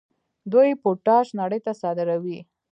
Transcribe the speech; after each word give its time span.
دوی 0.51 0.69
پوټاش 0.81 1.27
نړۍ 1.39 1.59
ته 1.65 1.71
صادروي. 1.81 2.39